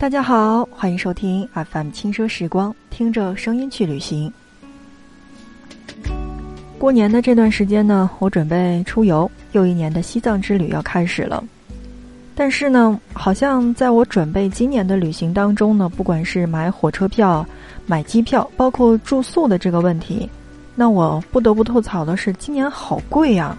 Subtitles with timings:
[0.00, 4.32] 大家好，欢迎收听 FM 轻奢时光，听着声音去旅行。
[6.78, 11.44] 过年的这段时间呢，我准备出游，又一年的西藏之旅要开始了。
[12.34, 17.46] 但是呢，好像在我准备今年的旅行当中呢，不管是买火车票、
[17.84, 20.26] 买机票，包括住宿的这个问题，
[20.74, 23.54] 那我不得不吐槽的是，今年好贵呀。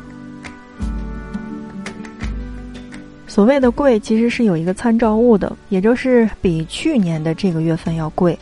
[3.31, 8.37] 所谓的贵，其实是有一个参照物的，也就是比去年的这个月份要贵。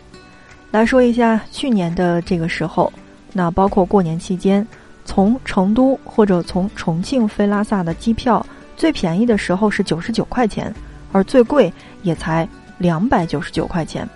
[0.72, 2.92] 来说一下去年的这个时候。
[3.32, 4.68] 那包括过年期间，
[5.06, 8.44] 从成都或者从重庆飞拉萨的机票，
[8.76, 10.74] 最便宜的时候是九十九块钱，
[11.12, 14.10] 而最贵也才两百九十九块钱。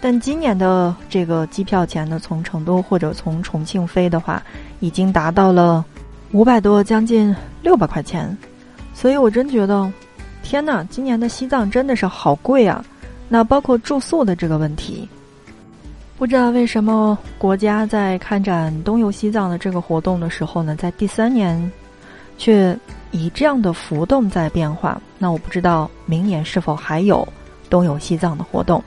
[0.00, 4.40] 但今年的这个机票钱呢，从成都或者从重庆飞的话，
[4.78, 5.84] 已经达到了
[6.30, 8.38] 五百多，将近六百块钱。
[8.94, 9.90] 所以我真觉得，
[10.42, 12.84] 天呐，今年的西藏真的是好贵啊！
[13.28, 15.08] 那包括住宿的这个问题。
[16.18, 21.72] 不知道为什么国家在开展东游西藏的这个活动的时候呢，在第三年，
[22.38, 22.78] 却
[23.10, 25.00] 以这样的浮动在变化。
[25.18, 27.26] 那我不知道明年是否还有
[27.70, 28.82] 东游西藏的活动。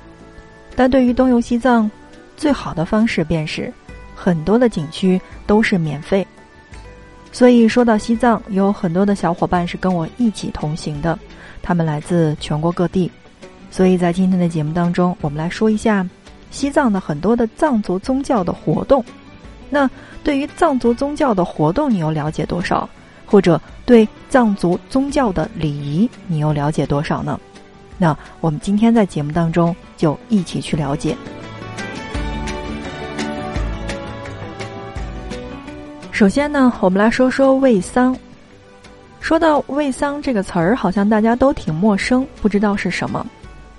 [0.76, 1.90] 但对于东游西藏，
[2.38, 3.74] 最好的方式便是
[4.16, 6.26] 很多的景区都是免费。
[7.32, 11.20] 所以说到西藏，有很多的小伙伴是跟我一起同行的，
[11.66, 13.12] 他们来自全国各地。
[13.72, 16.08] 所以在今天的节目当中，我们来说一下。
[16.52, 19.04] 西藏的很多的藏族宗教的活动，
[19.70, 19.90] 那
[20.24, 22.88] 对于藏族宗教的活动，你又了解多少？
[23.26, 27.38] 或者对藏族宗教的礼仪，你又了解多少呢？
[27.98, 31.18] 那我们今天在节目当中就一起去了解。
[36.12, 38.16] 首先呢，我们来说说卫丧。
[39.26, 43.26] 说到卫丧这个词儿，好像大家都挺陌生，不知道是什么。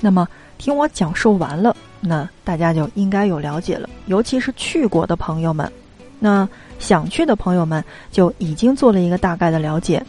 [0.00, 0.26] 那么
[0.58, 1.76] 听我讲述完了。
[2.00, 5.70] 那大家就应该有了解了，尤其是去过的朋友们，
[6.18, 6.48] 那
[6.80, 10.04] 想去的朋友们就已经做了一个大概的了解，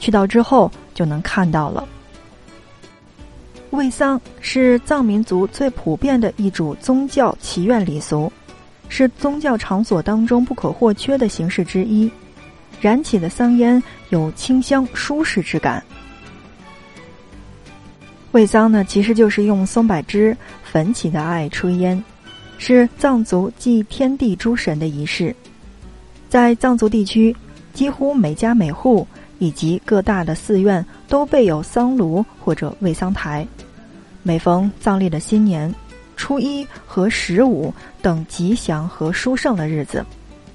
[0.00, 1.86] 去到之后就能看到了。
[3.70, 8.30] 卫丧是藏民族最普遍的一种宗教祈愿礼俗，
[8.88, 12.10] 是宗教场所当中不可或缺的形式之一。
[12.80, 15.82] 燃起的桑烟有清香舒适之感。
[18.32, 20.36] 卫桑呢，其实就是用松柏枝。
[20.62, 22.00] 焚起的艾炊烟，
[22.56, 25.34] 是藏族祭天地诸神的仪式。
[26.28, 27.34] 在藏族地区，
[27.74, 29.04] 几乎每家每户
[29.40, 33.44] 以及各大的寺院都备有桑炉或者卫桑台。
[34.22, 35.74] 每逢藏历的新年、
[36.16, 40.06] 初一和十五等吉祥和殊胜的日子，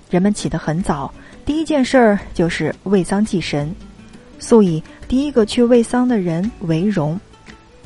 [0.10, 1.14] 人们起得很早，
[1.46, 3.74] 第一件事儿就是卫丧祭神，
[4.40, 7.20] 素以第一个去卫丧的人为荣。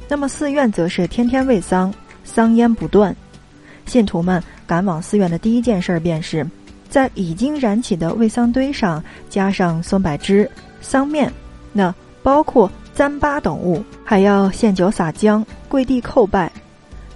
[0.07, 1.93] 那么寺院则是天天卫丧。
[2.21, 3.15] 桑烟不断，
[3.87, 6.45] 信徒们赶往寺院的第一件事儿便是，
[6.87, 10.47] 在已经燃起的卫桑堆上加上松柏枝、
[10.79, 11.31] 桑面，
[11.73, 16.51] 那包括糌粑等物，还要献酒撒浆、跪地叩拜。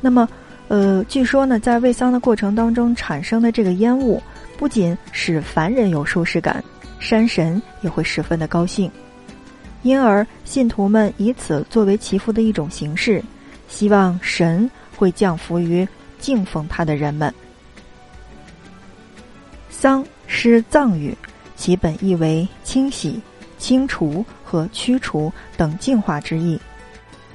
[0.01, 0.27] 那么，
[0.67, 4.19] 呃，据说呢，在喂桑的过程当中产生的这个烟雾，
[4.63, 6.63] 不仅使凡人有舒适感，
[6.97, 8.89] 山神也会十分的高兴。
[9.81, 13.21] 因而，信徒们以此作为祈福的一种形式，
[13.67, 14.71] 希望神。
[14.95, 15.85] 会降服于
[16.17, 17.33] 敬奉他的人们。
[19.69, 21.13] 丧是藏语，
[21.57, 23.19] 其本意为清洗、
[23.57, 26.57] 清除和驱除等净化之意。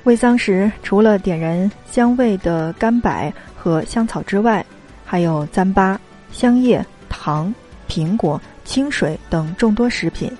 [0.04, 4.64] 卫丧时，除了点燃香味的干柏和香草之外，
[5.04, 5.98] 还有糌粑、
[6.32, 7.54] 香叶、糖、
[7.88, 10.30] 苹果、清水等众多食品。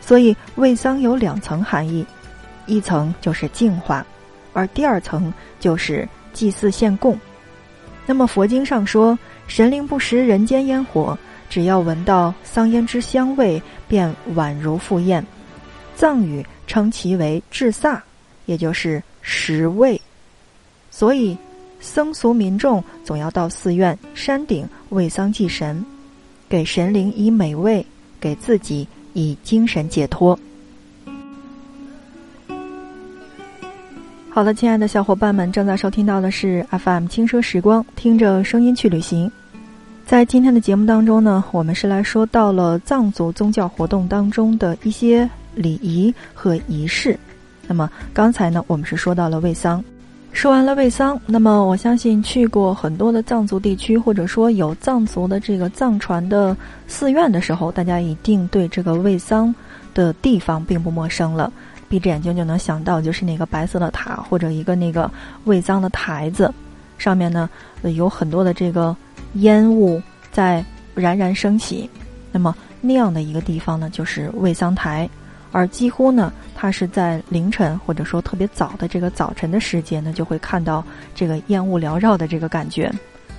[0.00, 2.06] 所以，味丧有两层含义：
[2.66, 4.06] 一层就是净化，
[4.52, 6.08] 而第二层就是。
[6.36, 7.18] 祭祀献供，
[8.04, 15.26] 那么佛经上说，神灵不食人间烟火，只要闻到桑烟之香味，便宛如赴宴。
[15.94, 18.04] 藏语称其为至萨，
[18.44, 19.98] 也就是食味。
[20.90, 21.34] 所以，
[21.80, 25.84] 僧俗民众总要到寺院、山顶为丧祭神，
[26.48, 27.84] 给神灵以美味，
[28.20, 30.38] 给自己以精神解脱。
[34.28, 39.30] 好的，亲爱的小伙伴们，正在收听到的是 FM 轻奢时光，听着声音去旅行。
[40.04, 47.18] 在今天的节目当中呢，我们是来说到了藏族宗教活动当中的一些礼仪和仪式。
[47.66, 49.82] 那么刚才呢，我们是说到了卫丧。
[50.36, 56.54] 说完了卫桑，那么我相信去过很多的藏族地区，或者说有藏族的这个藏传的
[56.86, 59.52] 寺院的时候，大家一定对这个卫桑
[59.94, 61.50] 的地方并不陌生了。
[61.88, 65.10] 闭着眼睛就能想到，就是那个白色的塔或者一个那个
[65.44, 66.52] 卫桑的台子，
[66.98, 67.48] 上面呢
[67.82, 68.94] 有很多的这个
[69.36, 70.00] 烟雾
[70.30, 70.62] 在
[70.94, 71.88] 冉冉升起。
[72.30, 75.08] 那么那样的一个地方呢，就是卫桑台，
[75.52, 80.84] 而几乎呢，它是在凌晨或者说特别早的这个早晨的时间呢，就会看到
[81.14, 82.92] 这个烟雾缭绕的这个感觉。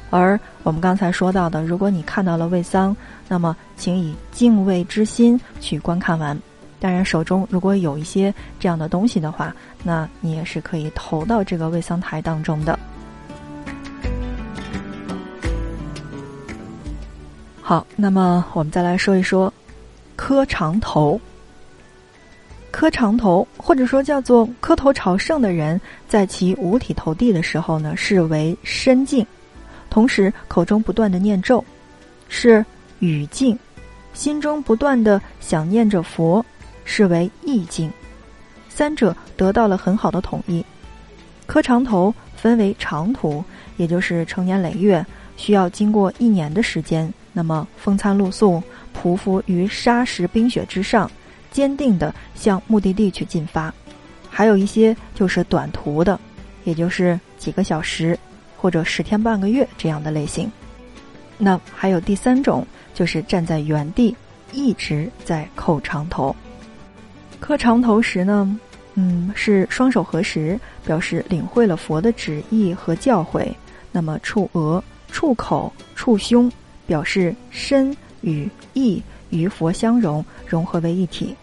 [0.09, 2.95] 而我们刚才说到的，如果你看到了卫丧，
[3.27, 6.37] 那么请以敬畏之心去观看完。
[6.79, 9.53] 当然，手中如果有一些这样的东西的话，
[9.83, 12.77] 那你也是可以投到这个卫丧台当中的。
[17.61, 19.51] 好，那么我们再来说一说
[20.15, 21.19] 磕长头。
[22.77, 29.25] 磕长头，或者说叫做磕头朝圣的人，在其五体投地的时候呢，视为身敬。
[29.89, 31.65] 同时，口中不断的念咒，
[32.29, 32.63] 是
[32.99, 33.57] 语境；
[34.13, 36.45] 心中不断的想念着佛，
[36.85, 37.91] 是为意境。
[38.69, 40.63] 三者得到了很好的统一。
[41.47, 43.43] 磕长头分为长途，
[43.77, 45.03] 也就是成年累月，
[45.35, 48.61] 需要经过一年的时间，那么风餐露宿，
[48.95, 51.09] 匍匐于沙石冰雪之上，
[51.57, 53.73] 坚定的向目的地去进发；
[54.29, 56.19] 还有一些就是短途的，
[56.65, 58.15] 也就是几个小时。
[58.55, 60.51] 或者十天半个月这样的类型，
[61.39, 62.63] 那还有第三种，
[62.93, 64.15] 就是站在原地
[64.51, 66.35] 一直在叩长头。
[67.39, 68.59] 磕长头时呢，
[68.93, 73.47] 嗯，是双手合十，表示领会了佛的旨意和教诲。
[73.91, 76.51] 那么触额、触口、触胸，
[76.85, 79.01] 表示身与意
[79.31, 81.35] 与佛相融，融合为一体。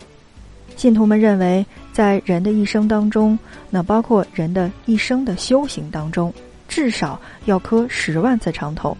[0.76, 3.38] 信徒们认为，在人的一生当中，
[3.70, 6.32] 那包括人的一生的修行当中。
[6.66, 8.96] 至少要磕十万次长头，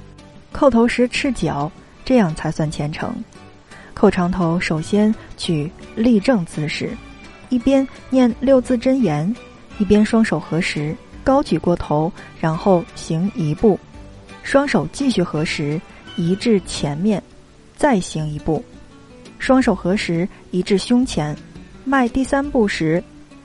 [0.53, 1.73] 叩头时赤脚，
[2.05, 3.13] 这样才算虔诚。
[3.97, 6.91] 叩长头首先取立正姿势，
[7.49, 9.35] 一边念六字真言，
[9.79, 13.81] 一边双手合十，高举过头，然后行一步，
[14.45, 15.81] 双手继续合十，
[16.15, 17.21] 移至前面，
[17.77, 18.63] 再行一步，
[19.45, 21.37] 双手合十移至胸前，
[21.85, 23.05] 迈第三步时，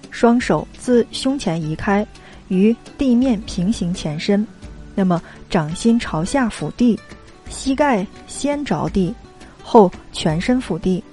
[0.10, 2.08] 双手自胸前移开。
[2.48, 4.48] 与地面平行前伸，
[4.96, 6.98] 那么掌心朝下俯地，
[7.50, 9.14] 膝盖先着地，
[9.62, 11.04] 后全身俯地，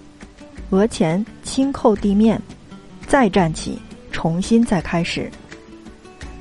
[0.71, 2.41] 额前轻扣地面，
[3.09, 3.77] 再站起，
[4.12, 5.29] 重新再开始。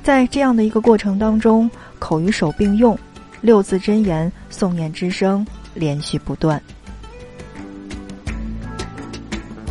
[0.04, 2.96] 在这样的一个过程当中，口与手并用，
[3.40, 5.44] 六字真言诵念之声
[5.74, 6.62] 连续不断。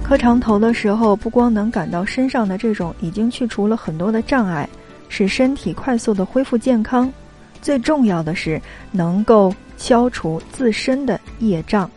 [0.07, 4.69] 磕长头的时候，不光能感到身上的这种已经去除了很多的障碍。
[5.09, 7.11] 使身体快速的恢复健康，
[7.59, 8.61] 最重要的是
[8.91, 11.89] 能够消除自身的业障。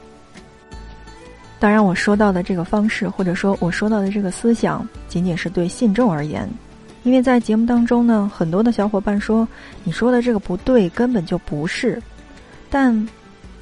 [1.59, 6.49] 当然，我说到的这个方式，或者说我说到的这个思想，仅仅是对信众而言。
[7.03, 9.47] 因为在节目当中呢，很多的小伙伴说
[9.85, 12.01] 你说的这个不对，根本就不是。
[12.71, 13.07] 但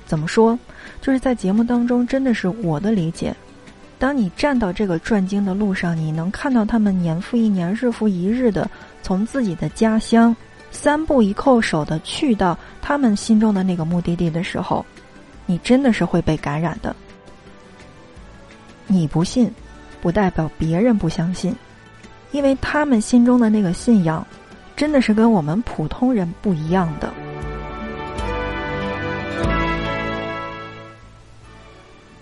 [0.06, 0.56] 怎么说，
[1.00, 3.34] 就是在节目当中，真的是我的理解。
[3.98, 8.68] 当你站到这个转经的路上，你能看到他们年复一年、日复一日的。
[9.02, 10.34] 从自己的家乡
[10.72, 14.84] 三步一叩首的去到他们心中的那个目的地的时候，
[15.46, 16.96] 你真的是会被感染的。
[18.88, 19.48] 你不信，
[20.02, 21.54] 不代表别人不相信，
[22.32, 24.26] 因为他们心中的那个信仰，
[24.74, 27.12] 真的是跟我们普通人不一样的。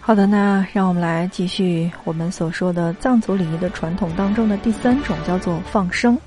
[0.07, 6.19] 好的，那让我们来继续我们所说的藏族礼仪的传统当中的第三种，叫做放生。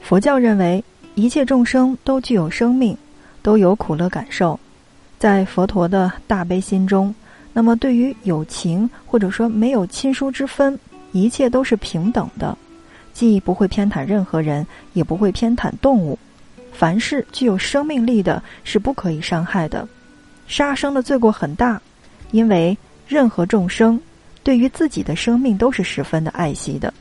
[0.00, 0.82] 佛教认为，
[1.14, 2.96] 一切众生都具有生命，
[3.42, 4.58] 都有苦乐感受，
[5.18, 7.14] 在佛陀的大悲心中，
[7.52, 10.80] 那么对于有情或者说没有亲疏之分，
[11.12, 12.56] 一切都是平等的，
[13.12, 16.18] 既不会偏袒任何人，也不会偏袒动物。
[16.72, 19.86] 凡是具有生命力的，是不可以伤害的。
[20.48, 21.80] 杀生的罪过很大，
[22.32, 22.76] 因为
[23.06, 24.00] 任何众生
[24.42, 26.92] 对于自己的生命都是十分的爱惜的。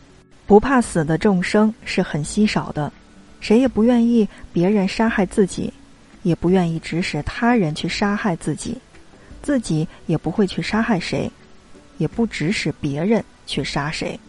[0.46, 2.92] 不怕死的众生是很稀少的，
[3.40, 5.74] 谁也不愿意别人杀害自己，
[6.24, 8.78] 也不愿意指使他人去杀害自己，
[9.42, 11.32] 自己也不会去杀害谁，
[11.98, 14.20] 也不指使别人去杀谁。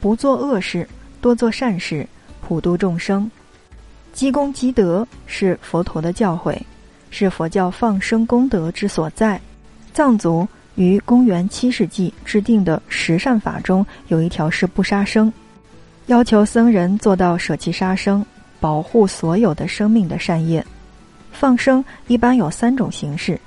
[0.00, 0.88] 不做恶事，
[1.20, 2.06] 多做善事，
[2.40, 3.30] 普度众生，
[4.14, 6.58] 积功积德是佛陀的教诲，
[7.10, 9.40] 是佛教放生功德之所在。
[9.92, 10.48] 藏族。
[10.76, 15.30] 于公元七世纪制定的十善法中有一条是不杀生，
[16.06, 18.24] 要求僧人做到舍弃杀生，
[18.60, 20.64] 保护所有的生命的善业。
[21.32, 23.38] 放生一般有三种形式：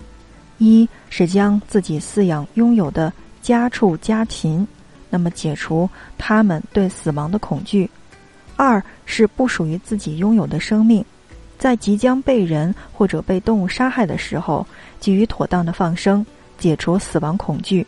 [0.60, 4.68] 一是将自己饲养拥有的家畜家禽，
[5.10, 7.90] 那么解除他们对死亡的恐惧；
[8.58, 11.04] 二是不属于自己拥有的生命，
[11.64, 14.68] 在即将被人或者被动物杀害的时候，
[15.00, 16.26] 给予妥当的放生，
[16.58, 17.82] 解除死亡恐惧；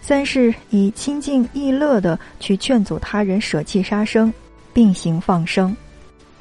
[0.00, 4.34] 三是以清净易乐的去劝阻他人舍弃杀生，
[4.72, 5.76] 并行放生。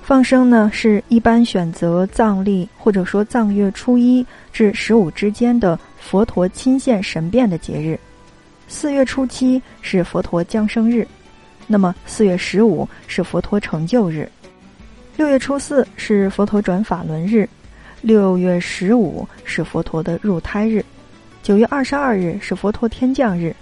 [0.01, 8.00] 放生呢，是一般选择藏历或者说藏月初一至十五之间的佛陀亲现神变的节日。
[8.67, 11.08] 四月初七是佛陀降生日，
[11.67, 14.27] 那么四月十五是佛陀成就日，
[15.20, 17.46] 六月初四是佛陀转法轮日，
[18.02, 20.82] 六月十五是佛陀的入胎日，
[21.44, 23.54] 九月二十二日是佛陀天降日。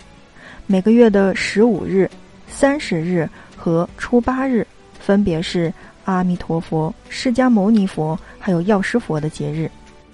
[0.68, 2.08] 每个月的十五日、
[2.48, 4.68] 三十日和初八日，
[5.00, 5.74] 分别是。
[6.06, 9.68] 阿弥陀佛、释迦牟尼佛还有药师佛的节日，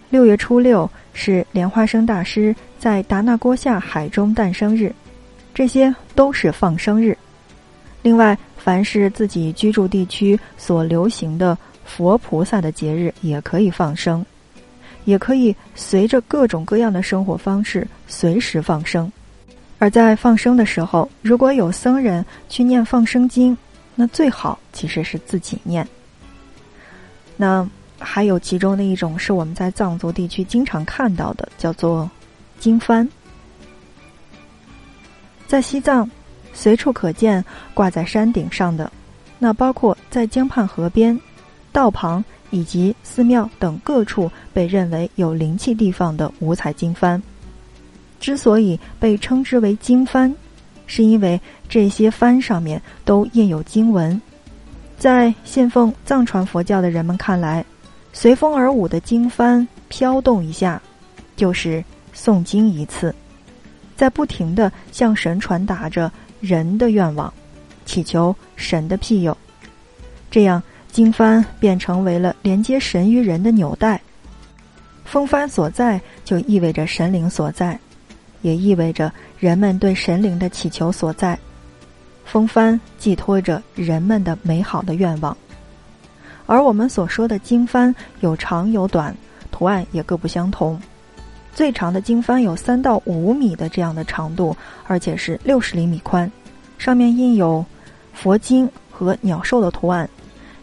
[0.09, 4.95] 六月初六是莲花生大师在达那郭下海中诞生日，
[5.53, 7.17] 这些都是放生日。
[8.01, 14.25] 另外，凡是自己居住地区所流行的佛菩萨的节日，也可以放生，
[15.05, 19.11] 也可以随着各种各样的生活方式随时放生。
[19.79, 23.57] 而在放生的时候，如果有僧人去念放生经。
[23.95, 25.87] 那最好其实是自己念。
[27.37, 32.09] 那还有其中的一种是我们在藏族地区经常看到的，叫做
[32.57, 33.07] 经幡，
[35.45, 36.09] 在西藏
[36.53, 37.43] 随处可见
[37.73, 38.91] 挂在山顶上的。
[39.39, 41.19] 那包括在江畔河边、
[41.71, 47.21] 道旁以及寺庙等各处被认为有灵气地方的五彩经幡，
[48.19, 50.33] 之所以被称之为经幡。
[50.85, 54.21] 是因为这些幡上面都印有经文，
[54.99, 57.65] 在信奉藏传佛教的人们看来，
[58.11, 60.79] 随风而舞的经幡飘动一下，
[61.37, 61.83] 就是
[62.13, 63.15] 诵经一次，
[63.95, 66.11] 在不停的向神传达着
[66.43, 67.33] 人的愿望，
[67.85, 69.37] 祈求神的庇佑，
[70.29, 74.01] 这样经幡便成为了连接神与人的纽带。
[75.05, 77.79] 风帆所在，就意味着神灵所在。
[78.41, 79.09] 也意味着
[79.39, 81.39] 人们对神灵的祈求所在，
[82.25, 85.37] 风帆寄托着人们的美好的愿望，
[86.45, 89.15] 而我们所说的经幡有长有短，
[89.49, 90.77] 图案也各不相同。
[91.53, 94.55] 最长的经幡有三到五米的这样的长度，
[94.87, 96.31] 而且是六十厘米宽，
[96.77, 97.65] 上面印有
[98.13, 100.09] 佛经和鸟兽的图案，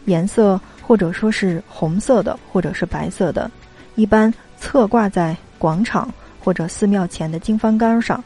[0.05, 3.49] 颜色或者说是红色的，或者是白色的，
[3.95, 6.07] 一般侧挂在广场。
[6.43, 8.23] 或者寺庙前的经幡杆上，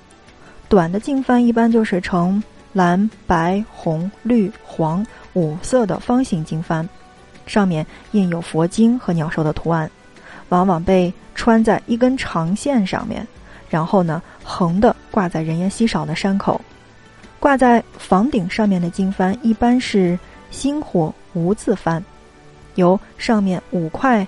[0.70, 2.42] 短的经幡一般就是呈
[2.72, 6.88] 蓝、白、红、绿、黄五色的方形经幡，
[7.46, 9.92] 上面印有佛经和鸟兽的图案，
[10.50, 13.28] 往往被穿在一根长线上面，
[13.70, 16.60] 然后呢横的挂在人烟稀少的山口。
[17.40, 20.18] 挂在房顶上面的经幡一般是
[20.52, 22.02] 星火无字幡，
[22.76, 24.26] 由上面五块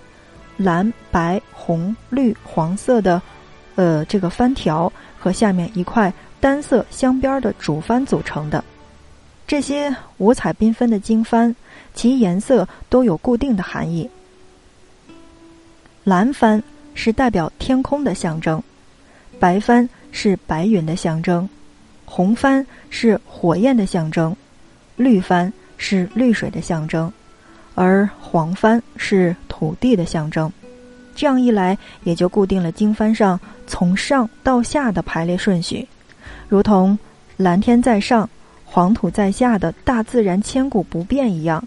[0.57, 3.21] 蓝、白、红、绿、黄色的。
[3.75, 8.63] 呃，这个帆条和下面一块单色镶边的主帆组成的，
[9.45, 11.53] 这些五彩缤纷的经幡，
[11.93, 14.09] 其颜色都有固定的含义。
[16.07, 18.63] 蓝帆是代表天空的象征，
[19.41, 21.49] 白帆是白云的象征，
[22.05, 24.33] 红帆是火焰的象征，
[24.95, 27.11] 绿帆是绿水的象征，
[27.75, 30.49] 而黄帆是土地的象征。
[31.13, 33.37] 这样一来，也就固定了经幡上
[33.67, 35.85] 从上到下的排列顺序，
[36.47, 36.97] 如同
[37.35, 38.29] 蓝天在上，
[38.63, 41.61] 黄土在下的大自然千古不变一样。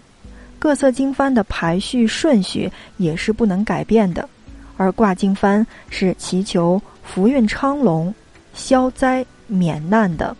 [0.61, 4.29] 各色经幡的排序顺序也是不能改变的。
[4.77, 8.13] 而挂经幡是祈求福运昌隆、
[8.53, 10.37] 消灾免难的。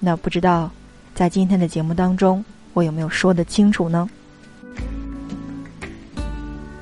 [0.00, 0.68] 那不知道，
[1.14, 4.10] 在今天的节目当中，我有没有说得清楚呢？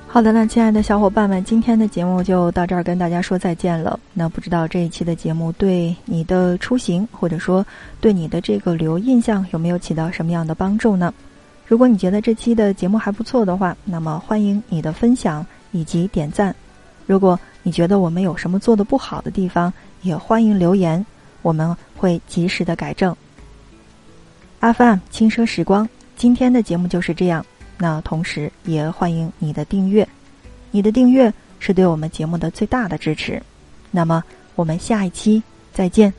[0.07, 4.01] 好的，那亲爱的小伙伴们，今天的节目就到这儿，跟大家说再见了。
[4.15, 7.65] 那不知道这一期的节目对你的出行，或者说
[8.01, 11.13] 对你的这个旅游印象有没有起到什么样的帮助呢？
[11.71, 16.53] 如果你觉得这期的节目还不错的话，那么欢迎你的分享以及点赞。
[17.07, 19.73] 如果你觉得我们有什么做的不好的地方，
[20.03, 21.07] 也欢迎留言，
[21.43, 23.15] 我们会及时的改正。
[24.59, 27.47] FM 轻奢时光，今天的节目就是这样。
[27.79, 30.09] 那同时也欢迎你的订阅，
[30.73, 33.41] 你的订阅是对我们节目的最大的支持。
[33.93, 34.25] 那么
[34.57, 35.41] 我们下一期
[35.73, 36.12] 再见。